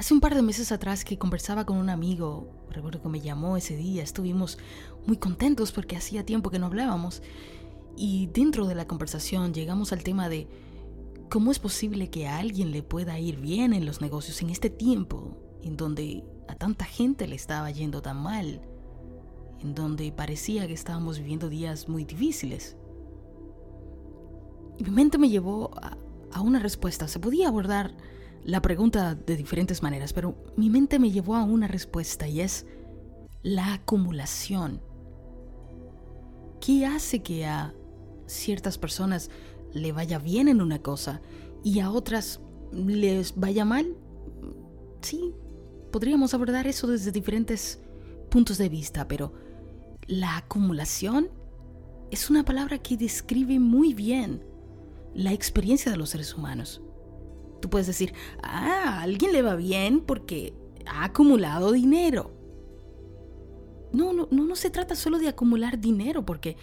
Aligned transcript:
Hace 0.00 0.14
un 0.14 0.20
par 0.20 0.34
de 0.34 0.40
meses 0.40 0.72
atrás 0.72 1.04
que 1.04 1.18
conversaba 1.18 1.66
con 1.66 1.76
un 1.76 1.90
amigo, 1.90 2.48
recuerdo 2.70 3.02
que 3.02 3.10
me 3.10 3.20
llamó 3.20 3.58
ese 3.58 3.76
día, 3.76 4.02
estuvimos 4.02 4.56
muy 5.04 5.18
contentos 5.18 5.72
porque 5.72 5.94
hacía 5.94 6.24
tiempo 6.24 6.48
que 6.48 6.58
no 6.58 6.64
hablábamos 6.64 7.22
y 7.98 8.28
dentro 8.28 8.66
de 8.66 8.74
la 8.74 8.86
conversación 8.86 9.52
llegamos 9.52 9.92
al 9.92 10.02
tema 10.02 10.30
de 10.30 10.48
cómo 11.28 11.50
es 11.50 11.58
posible 11.58 12.08
que 12.08 12.26
a 12.26 12.38
alguien 12.38 12.70
le 12.70 12.82
pueda 12.82 13.18
ir 13.18 13.36
bien 13.36 13.74
en 13.74 13.84
los 13.84 14.00
negocios 14.00 14.40
en 14.40 14.48
este 14.48 14.70
tiempo 14.70 15.36
en 15.62 15.76
donde 15.76 16.24
a 16.48 16.54
tanta 16.54 16.86
gente 16.86 17.28
le 17.28 17.36
estaba 17.36 17.70
yendo 17.70 18.00
tan 18.00 18.22
mal, 18.22 18.62
en 19.60 19.74
donde 19.74 20.12
parecía 20.12 20.66
que 20.66 20.72
estábamos 20.72 21.18
viviendo 21.18 21.50
días 21.50 21.90
muy 21.90 22.06
difíciles. 22.06 22.74
Y 24.78 24.84
mi 24.84 24.92
mente 24.92 25.18
me 25.18 25.28
llevó 25.28 25.72
a, 25.76 25.98
a 26.32 26.40
una 26.40 26.58
respuesta. 26.58 27.06
Se 27.06 27.18
podía 27.18 27.48
abordar 27.48 27.94
la 28.44 28.62
pregunta 28.62 29.14
de 29.14 29.36
diferentes 29.36 29.82
maneras, 29.82 30.12
pero 30.12 30.34
mi 30.56 30.70
mente 30.70 30.98
me 30.98 31.10
llevó 31.10 31.36
a 31.36 31.42
una 31.42 31.68
respuesta 31.68 32.26
y 32.28 32.40
es 32.40 32.66
la 33.42 33.74
acumulación. 33.74 34.80
¿Qué 36.60 36.86
hace 36.86 37.22
que 37.22 37.46
a 37.46 37.74
ciertas 38.26 38.78
personas 38.78 39.30
le 39.72 39.92
vaya 39.92 40.18
bien 40.18 40.48
en 40.48 40.60
una 40.60 40.80
cosa 40.80 41.20
y 41.64 41.80
a 41.80 41.90
otras 41.90 42.40
les 42.72 43.38
vaya 43.38 43.64
mal? 43.64 43.96
Sí, 45.00 45.34
podríamos 45.90 46.34
abordar 46.34 46.66
eso 46.66 46.86
desde 46.86 47.12
diferentes 47.12 47.80
puntos 48.30 48.58
de 48.58 48.68
vista, 48.68 49.08
pero 49.08 49.32
la 50.06 50.36
acumulación 50.36 51.28
es 52.10 52.30
una 52.30 52.44
palabra 52.44 52.78
que 52.78 52.96
describe 52.96 53.58
muy 53.58 53.94
bien 53.94 54.44
la 55.14 55.32
experiencia 55.32 55.90
de 55.90 55.98
los 55.98 56.10
seres 56.10 56.34
humanos. 56.34 56.82
Tú 57.60 57.70
puedes 57.70 57.86
decir, 57.86 58.12
ah, 58.42 58.98
a 58.98 59.02
alguien 59.02 59.32
le 59.32 59.42
va 59.42 59.56
bien 59.56 60.00
porque 60.00 60.54
ha 60.86 61.04
acumulado 61.04 61.72
dinero. 61.72 62.32
No, 63.92 64.12
no, 64.12 64.28
no, 64.30 64.44
no 64.44 64.56
se 64.56 64.70
trata 64.70 64.94
solo 64.94 65.18
de 65.18 65.28
acumular 65.28 65.80
dinero, 65.80 66.24
porque 66.24 66.56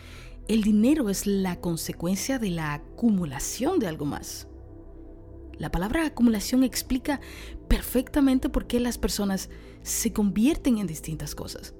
el 0.48 0.64
dinero 0.64 1.09
es 1.09 1.28
la 1.28 1.59
consecuencia 1.59 2.39
de 2.39 2.52
la 2.52 2.73
acumulación 2.73 3.80
de 3.80 3.88
algo 3.88 4.06
más. 4.06 4.48
La 5.58 5.72
palabra 5.72 6.06
acumulación 6.06 6.64
explica 6.64 7.20
perfectamente 7.67 8.48
por 8.48 8.67
qué 8.67 8.80
las 8.80 8.98
personas 8.98 9.50
se 9.82 10.14
convierten 10.14 10.78
en 10.78 10.88
distintas 10.88 11.36
cosas. 11.36 11.73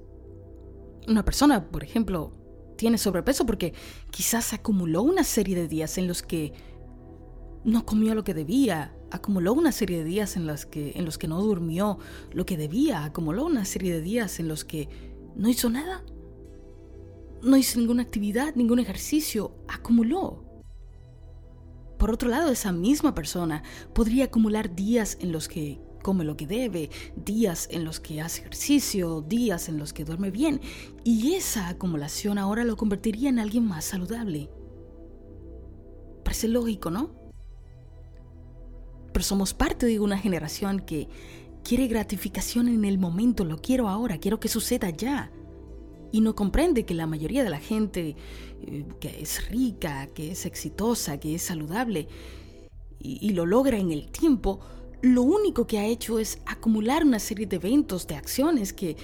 Una 1.06 1.24
persona, 1.24 1.70
por 1.70 1.84
ejemplo, 1.84 2.32
tiene 2.76 2.98
sobrepeso 2.98 3.46
porque 3.46 3.72
quizás 4.10 4.52
acumuló 4.52 5.02
una 5.02 5.24
serie 5.24 5.56
de 5.56 5.68
días 5.68 5.96
en 5.96 6.08
los 6.08 6.22
que 6.22 6.52
no 7.64 7.86
comió 7.86 8.14
lo 8.14 8.24
que 8.24 8.34
debía, 8.34 8.97
acumuló 9.10 9.52
una 9.52 9.72
serie 9.72 9.98
de 9.98 10.04
días 10.04 10.36
en 10.36 10.46
los 10.46 10.66
que, 10.66 10.92
en 10.96 11.04
los 11.04 11.18
que 11.18 11.28
no 11.28 11.40
durmió 11.40 11.98
lo 12.32 12.46
que 12.46 12.56
debía, 12.56 13.04
acumuló 13.04 13.46
una 13.46 13.64
serie 13.64 13.92
de 13.92 14.00
días 14.00 14.40
en 14.40 14.48
los 14.48 14.64
que 14.64 14.88
no 15.36 15.48
hizo 15.48 15.70
nada, 15.70 16.04
no 17.42 17.56
hizo 17.56 17.78
ninguna 17.78 18.02
actividad, 18.02 18.54
ningún 18.54 18.78
ejercicio, 18.78 19.54
acumuló. 19.68 20.44
Por 21.98 22.12
otro 22.12 22.28
lado, 22.28 22.50
esa 22.50 22.72
misma 22.72 23.14
persona 23.14 23.62
podría 23.92 24.26
acumular 24.26 24.74
días 24.74 25.18
en 25.20 25.32
los 25.32 25.48
que 25.48 25.80
come 26.02 26.24
lo 26.24 26.36
que 26.36 26.46
debe, 26.46 26.90
días 27.16 27.68
en 27.70 27.84
los 27.84 28.00
que 28.00 28.20
hace 28.20 28.40
ejercicio, 28.40 29.20
días 29.20 29.68
en 29.68 29.78
los 29.78 29.92
que 29.92 30.04
duerme 30.04 30.30
bien, 30.30 30.60
y 31.04 31.34
esa 31.34 31.68
acumulación 31.68 32.38
ahora 32.38 32.64
lo 32.64 32.76
convertiría 32.76 33.28
en 33.28 33.38
alguien 33.38 33.66
más 33.66 33.84
saludable. 33.84 34.48
Parece 36.24 36.48
lógico, 36.48 36.90
¿no? 36.90 37.17
Pero 39.18 39.26
somos 39.26 39.52
parte 39.52 39.86
de 39.86 39.98
una 39.98 40.16
generación 40.16 40.78
que 40.78 41.08
quiere 41.64 41.88
gratificación 41.88 42.68
en 42.68 42.84
el 42.84 42.98
momento, 42.98 43.44
lo 43.44 43.56
quiero 43.56 43.88
ahora, 43.88 44.18
quiero 44.18 44.38
que 44.38 44.46
suceda 44.46 44.90
ya. 44.90 45.32
Y 46.12 46.20
no 46.20 46.36
comprende 46.36 46.86
que 46.86 46.94
la 46.94 47.08
mayoría 47.08 47.42
de 47.42 47.50
la 47.50 47.58
gente 47.58 48.14
eh, 48.62 48.84
que 49.00 49.20
es 49.20 49.48
rica, 49.48 50.06
que 50.14 50.30
es 50.30 50.46
exitosa, 50.46 51.18
que 51.18 51.34
es 51.34 51.42
saludable 51.42 52.06
y, 53.00 53.18
y 53.20 53.30
lo 53.30 53.44
logra 53.44 53.76
en 53.76 53.90
el 53.90 54.08
tiempo, 54.08 54.60
lo 55.02 55.22
único 55.22 55.66
que 55.66 55.80
ha 55.80 55.86
hecho 55.86 56.20
es 56.20 56.38
acumular 56.46 57.04
una 57.04 57.18
serie 57.18 57.46
de 57.46 57.56
eventos, 57.56 58.06
de 58.06 58.14
acciones 58.14 58.72
que, 58.72 58.96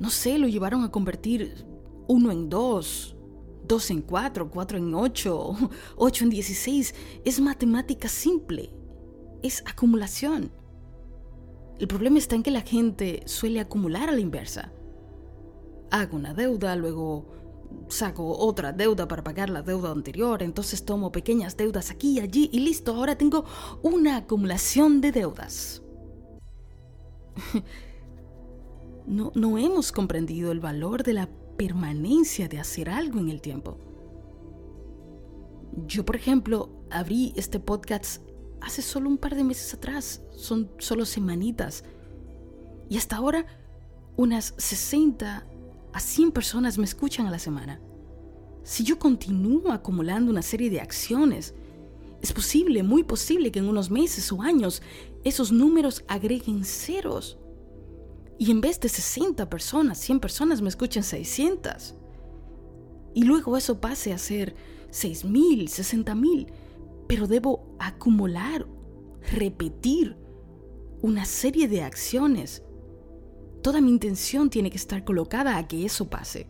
no 0.00 0.10
sé, 0.10 0.38
lo 0.38 0.48
llevaron 0.48 0.82
a 0.82 0.90
convertir 0.90 1.64
uno 2.08 2.32
en 2.32 2.48
dos, 2.48 3.14
dos 3.62 3.92
en 3.92 4.02
cuatro, 4.02 4.50
cuatro 4.50 4.76
en 4.76 4.92
ocho, 4.92 5.54
ocho 5.96 6.24
en 6.24 6.30
dieciséis. 6.30 6.96
Es 7.24 7.38
matemática 7.38 8.08
simple 8.08 8.72
es 9.42 9.62
acumulación. 9.66 10.50
El 11.78 11.88
problema 11.88 12.18
está 12.18 12.36
en 12.36 12.42
que 12.42 12.50
la 12.50 12.62
gente 12.62 13.22
suele 13.26 13.60
acumular 13.60 14.08
a 14.08 14.12
la 14.12 14.20
inversa. 14.20 14.72
Hago 15.90 16.16
una 16.16 16.34
deuda, 16.34 16.74
luego 16.76 17.26
saco 17.88 18.36
otra 18.38 18.72
deuda 18.72 19.06
para 19.08 19.22
pagar 19.22 19.50
la 19.50 19.62
deuda 19.62 19.90
anterior, 19.90 20.42
entonces 20.42 20.84
tomo 20.84 21.12
pequeñas 21.12 21.56
deudas 21.56 21.90
aquí 21.90 22.12
y 22.12 22.20
allí 22.20 22.48
y 22.52 22.60
listo, 22.60 22.94
ahora 22.94 23.16
tengo 23.16 23.44
una 23.82 24.16
acumulación 24.16 25.00
de 25.00 25.12
deudas. 25.12 25.82
No, 29.08 29.30
no 29.36 29.56
hemos 29.56 29.92
comprendido 29.92 30.50
el 30.50 30.58
valor 30.58 31.04
de 31.04 31.12
la 31.12 31.28
permanencia 31.56 32.48
de 32.48 32.58
hacer 32.58 32.90
algo 32.90 33.20
en 33.20 33.28
el 33.28 33.40
tiempo. 33.40 33.78
Yo, 35.86 36.04
por 36.04 36.16
ejemplo, 36.16 36.70
abrí 36.90 37.32
este 37.36 37.60
podcast 37.60 38.25
hace 38.60 38.82
solo 38.82 39.08
un 39.08 39.18
par 39.18 39.34
de 39.34 39.44
meses 39.44 39.72
atrás, 39.74 40.22
son 40.36 40.70
solo 40.78 41.04
semanitas. 41.04 41.84
Y 42.88 42.96
hasta 42.96 43.16
ahora 43.16 43.46
unas 44.16 44.54
60 44.56 45.46
a 45.92 46.00
100 46.00 46.32
personas 46.32 46.78
me 46.78 46.84
escuchan 46.84 47.26
a 47.26 47.30
la 47.30 47.38
semana. 47.38 47.80
Si 48.62 48.82
yo 48.82 48.98
continúo 48.98 49.70
acumulando 49.72 50.30
una 50.30 50.42
serie 50.42 50.70
de 50.70 50.80
acciones, 50.80 51.54
es 52.20 52.32
posible, 52.32 52.82
muy 52.82 53.04
posible 53.04 53.52
que 53.52 53.60
en 53.60 53.68
unos 53.68 53.90
meses 53.90 54.32
o 54.32 54.42
años 54.42 54.82
esos 55.24 55.52
números 55.52 56.04
agreguen 56.08 56.64
ceros. 56.64 57.38
Y 58.38 58.50
en 58.50 58.60
vez 58.60 58.80
de 58.80 58.88
60 58.88 59.48
personas, 59.48 59.98
100 59.98 60.20
personas 60.20 60.60
me 60.60 60.68
escuchen 60.68 61.02
600. 61.02 61.94
Y 63.14 63.22
luego 63.22 63.56
eso 63.56 63.80
pase 63.80 64.12
a 64.12 64.18
ser 64.18 64.54
6.000, 64.90 65.64
60.000 65.64 66.46
pero 67.06 67.26
debo 67.26 67.76
acumular, 67.78 68.66
repetir 69.32 70.16
una 71.02 71.24
serie 71.24 71.68
de 71.68 71.82
acciones. 71.82 72.62
Toda 73.62 73.80
mi 73.80 73.90
intención 73.90 74.50
tiene 74.50 74.70
que 74.70 74.76
estar 74.76 75.04
colocada 75.04 75.56
a 75.56 75.66
que 75.66 75.84
eso 75.84 76.08
pase. 76.08 76.48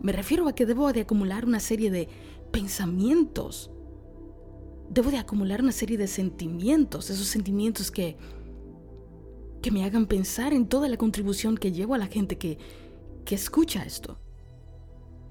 Me 0.00 0.12
refiero 0.12 0.48
a 0.48 0.54
que 0.54 0.66
debo 0.66 0.92
de 0.92 1.02
acumular 1.02 1.44
una 1.44 1.60
serie 1.60 1.90
de 1.90 2.08
pensamientos. 2.50 3.70
Debo 4.88 5.10
de 5.10 5.18
acumular 5.18 5.62
una 5.62 5.72
serie 5.72 5.98
de 5.98 6.06
sentimientos, 6.06 7.10
esos 7.10 7.26
sentimientos 7.26 7.90
que 7.90 8.16
que 9.60 9.70
me 9.70 9.84
hagan 9.84 10.06
pensar 10.06 10.52
en 10.52 10.66
toda 10.66 10.88
la 10.88 10.96
contribución 10.96 11.56
que 11.56 11.72
llevo 11.72 11.94
a 11.94 11.98
la 11.98 12.06
gente 12.06 12.38
que, 12.38 12.58
que 13.24 13.34
escucha 13.34 13.82
esto. 13.82 14.18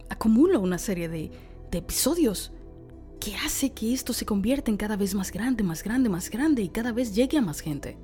Acumulo 0.10 0.60
una 0.60 0.78
serie 0.78 1.10
de, 1.10 1.32
de 1.72 1.78
episodios 1.78 2.52
que 3.20 3.36
hace 3.36 3.72
que 3.72 3.94
esto 3.94 4.14
se 4.14 4.26
convierta 4.26 4.72
en 4.72 4.78
cada 4.78 4.96
vez 4.96 5.14
más 5.14 5.32
grande, 5.32 5.64
más 5.64 5.84
grande, 5.84 6.10
más 6.10 6.30
grande 6.30 6.62
y 6.62 6.70
cada 6.70 6.92
vez 6.92 7.14
llegue 7.14 7.38
a 7.38 7.42
más 7.42 7.60
gente. 7.60 7.98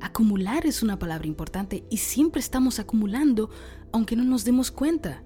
Acumular 0.00 0.66
es 0.66 0.82
una 0.82 0.98
palabra 0.98 1.26
importante 1.26 1.84
y 1.88 1.98
siempre 1.98 2.40
estamos 2.40 2.78
acumulando 2.78 3.50
aunque 3.92 4.16
no 4.16 4.24
nos 4.24 4.44
demos 4.44 4.70
cuenta. 4.70 5.22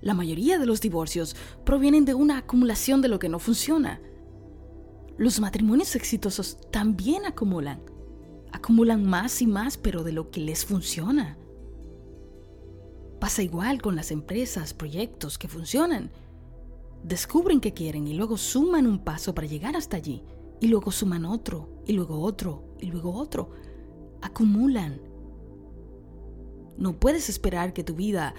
La 0.00 0.14
mayoría 0.14 0.58
de 0.58 0.66
los 0.66 0.80
divorcios 0.80 1.34
provienen 1.64 2.04
de 2.04 2.14
una 2.14 2.38
acumulación 2.38 3.02
de 3.02 3.08
lo 3.08 3.18
que 3.18 3.28
no 3.28 3.38
funciona. 3.38 4.00
Los 5.16 5.40
matrimonios 5.40 5.96
exitosos 5.96 6.58
también 6.70 7.26
acumulan. 7.26 7.82
Acumulan 8.52 9.04
más 9.04 9.42
y 9.42 9.46
más, 9.46 9.76
pero 9.76 10.04
de 10.04 10.12
lo 10.12 10.30
que 10.30 10.40
les 10.40 10.64
funciona. 10.64 11.36
Pasa 13.20 13.42
igual 13.42 13.82
con 13.82 13.96
las 13.96 14.10
empresas, 14.10 14.74
proyectos 14.74 15.38
que 15.38 15.48
funcionan 15.48 16.10
descubren 17.04 17.60
que 17.60 17.74
quieren 17.74 18.08
y 18.08 18.14
luego 18.14 18.36
suman 18.36 18.86
un 18.86 18.98
paso 18.98 19.34
para 19.34 19.46
llegar 19.46 19.76
hasta 19.76 19.96
allí, 19.96 20.24
y 20.60 20.68
luego 20.68 20.90
suman 20.90 21.26
otro, 21.26 21.82
y 21.86 21.92
luego 21.92 22.20
otro, 22.20 22.74
y 22.80 22.86
luego 22.86 23.12
otro. 23.12 23.50
Acumulan. 24.22 25.00
No 26.78 26.98
puedes 26.98 27.28
esperar 27.28 27.72
que 27.72 27.84
tu 27.84 27.94
vida 27.94 28.34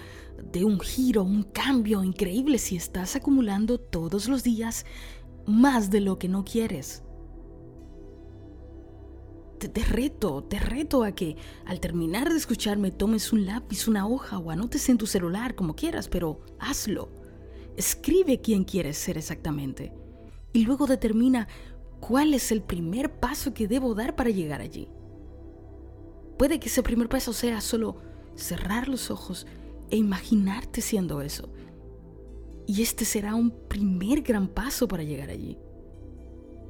dé 0.52 0.64
un 0.64 0.80
giro, 0.80 1.22
un 1.22 1.44
cambio 1.44 2.02
increíble 2.02 2.58
si 2.58 2.76
estás 2.76 3.16
acumulando 3.16 3.78
todos 3.78 4.28
los 4.28 4.42
días 4.42 4.84
más 5.46 5.90
de 5.90 6.00
lo 6.00 6.18
que 6.18 6.28
no 6.28 6.44
quieres. 6.44 7.02
Te, 9.58 9.68
te, 9.68 9.84
reto, 9.84 10.44
te 10.44 10.58
reto 10.58 11.02
a 11.02 11.12
que 11.12 11.36
al 11.64 11.80
terminar 11.80 12.28
de 12.28 12.36
escucharme 12.36 12.90
tomes 12.90 13.32
un 13.32 13.46
lápiz, 13.46 13.88
una 13.88 14.06
hoja 14.06 14.38
o 14.38 14.50
anotes 14.50 14.88
en 14.90 14.98
tu 14.98 15.06
celular, 15.06 15.54
como 15.54 15.76
quieras, 15.76 16.08
pero 16.08 16.40
hazlo. 16.58 17.25
Escribe 17.76 18.40
quién 18.40 18.64
quieres 18.64 18.96
ser 18.96 19.18
exactamente 19.18 19.92
y 20.52 20.64
luego 20.64 20.86
determina 20.86 21.46
cuál 22.00 22.32
es 22.32 22.50
el 22.50 22.62
primer 22.62 23.20
paso 23.20 23.52
que 23.52 23.68
debo 23.68 23.94
dar 23.94 24.16
para 24.16 24.30
llegar 24.30 24.60
allí. 24.62 24.88
Puede 26.38 26.58
que 26.58 26.68
ese 26.68 26.82
primer 26.82 27.08
paso 27.08 27.32
sea 27.32 27.60
solo 27.60 27.96
cerrar 28.34 28.88
los 28.88 29.10
ojos 29.10 29.46
e 29.90 29.96
imaginarte 29.96 30.80
siendo 30.80 31.20
eso. 31.20 31.50
Y 32.66 32.82
este 32.82 33.04
será 33.04 33.34
un 33.34 33.50
primer 33.50 34.22
gran 34.22 34.48
paso 34.48 34.88
para 34.88 35.02
llegar 35.02 35.30
allí. 35.30 35.58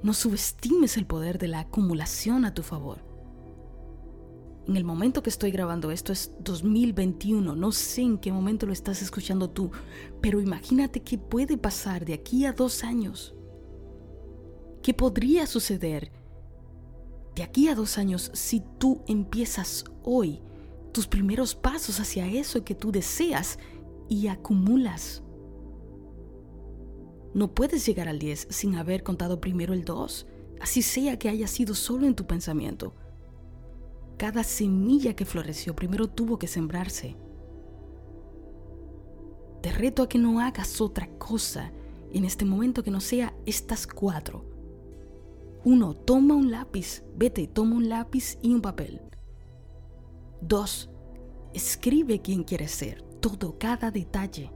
No 0.02 0.12
subestimes 0.12 0.96
el 0.96 1.06
poder 1.06 1.38
de 1.38 1.48
la 1.48 1.60
acumulación 1.60 2.44
a 2.44 2.54
tu 2.54 2.62
favor. 2.62 2.98
En 4.66 4.76
el 4.76 4.82
momento 4.82 5.22
que 5.22 5.30
estoy 5.30 5.52
grabando 5.52 5.92
esto 5.92 6.12
es 6.12 6.32
2021, 6.40 7.54
no 7.54 7.70
sé 7.70 8.02
en 8.02 8.18
qué 8.18 8.32
momento 8.32 8.66
lo 8.66 8.72
estás 8.72 9.00
escuchando 9.00 9.48
tú, 9.48 9.70
pero 10.20 10.40
imagínate 10.40 11.02
qué 11.02 11.18
puede 11.18 11.56
pasar 11.56 12.04
de 12.04 12.14
aquí 12.14 12.44
a 12.46 12.52
dos 12.52 12.82
años. 12.82 13.36
¿Qué 14.82 14.92
podría 14.92 15.46
suceder 15.46 16.10
de 17.36 17.44
aquí 17.44 17.68
a 17.68 17.76
dos 17.76 17.96
años 17.96 18.32
si 18.34 18.60
tú 18.78 19.04
empiezas 19.06 19.84
hoy 20.02 20.42
tus 20.92 21.06
primeros 21.06 21.54
pasos 21.54 22.00
hacia 22.00 22.26
eso 22.26 22.64
que 22.64 22.74
tú 22.74 22.90
deseas 22.90 23.60
y 24.08 24.26
acumulas? 24.26 25.22
No 27.34 27.54
puedes 27.54 27.86
llegar 27.86 28.08
al 28.08 28.18
10 28.18 28.48
sin 28.50 28.74
haber 28.74 29.04
contado 29.04 29.40
primero 29.40 29.74
el 29.74 29.84
2, 29.84 30.26
así 30.60 30.82
sea 30.82 31.20
que 31.20 31.28
haya 31.28 31.46
sido 31.46 31.74
solo 31.76 32.06
en 32.06 32.16
tu 32.16 32.26
pensamiento. 32.26 32.94
Cada 34.16 34.44
semilla 34.44 35.14
que 35.14 35.24
floreció 35.24 35.74
primero 35.74 36.08
tuvo 36.08 36.38
que 36.38 36.46
sembrarse. 36.46 37.16
Te 39.62 39.72
reto 39.72 40.02
a 40.02 40.08
que 40.08 40.18
no 40.18 40.40
hagas 40.40 40.80
otra 40.80 41.08
cosa 41.18 41.72
en 42.12 42.24
este 42.24 42.44
momento 42.44 42.82
que 42.82 42.90
no 42.90 43.00
sea 43.00 43.34
estas 43.46 43.86
cuatro. 43.86 44.44
Uno, 45.64 45.94
toma 45.94 46.34
un 46.34 46.50
lápiz, 46.50 47.02
vete, 47.16 47.46
toma 47.46 47.76
un 47.76 47.88
lápiz 47.88 48.38
y 48.42 48.54
un 48.54 48.62
papel. 48.62 49.02
Dos, 50.40 50.88
escribe 51.52 52.22
quién 52.22 52.44
quieres 52.44 52.70
ser, 52.70 53.02
todo, 53.20 53.58
cada 53.58 53.90
detalle. 53.90 54.52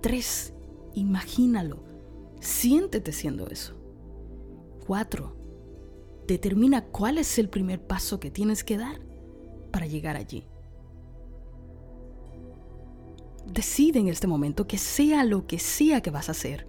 Tres, 0.00 0.52
Imagínalo. 0.98 1.84
Siéntete 2.40 3.12
siendo 3.12 3.46
eso. 3.46 3.74
4. 4.86 5.37
Determina 6.28 6.84
cuál 6.84 7.16
es 7.16 7.38
el 7.38 7.48
primer 7.48 7.80
paso 7.80 8.20
que 8.20 8.30
tienes 8.30 8.62
que 8.62 8.76
dar 8.76 9.00
para 9.72 9.86
llegar 9.86 10.14
allí. 10.14 10.46
Decide 13.46 13.98
en 13.98 14.08
este 14.08 14.26
momento 14.26 14.66
que 14.66 14.76
sea 14.76 15.24
lo 15.24 15.46
que 15.46 15.58
sea 15.58 16.02
que 16.02 16.10
vas 16.10 16.28
a 16.28 16.32
hacer. 16.32 16.68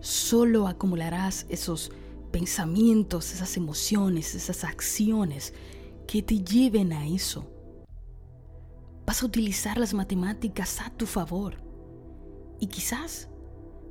Solo 0.00 0.66
acumularás 0.66 1.46
esos 1.48 1.92
pensamientos, 2.32 3.32
esas 3.32 3.56
emociones, 3.56 4.34
esas 4.34 4.64
acciones 4.64 5.54
que 6.08 6.20
te 6.20 6.40
lleven 6.40 6.92
a 6.92 7.06
eso. 7.06 7.48
Vas 9.06 9.22
a 9.22 9.26
utilizar 9.26 9.78
las 9.78 9.94
matemáticas 9.94 10.80
a 10.80 10.90
tu 10.90 11.06
favor 11.06 11.58
y 12.58 12.66
quizás 12.66 13.28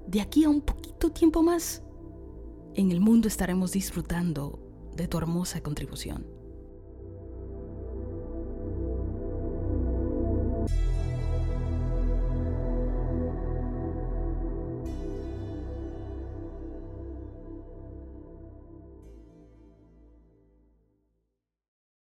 de 0.08 0.20
aquí 0.20 0.44
a 0.44 0.50
un 0.50 0.60
poquito 0.60 1.10
tiempo 1.10 1.42
más, 1.42 1.84
en 2.78 2.92
el 2.92 3.00
mundo 3.00 3.28
estaremos 3.28 3.72
disfrutando 3.72 4.60
de 4.96 5.08
tu 5.08 5.18
hermosa 5.18 5.62
contribución. 5.62 6.37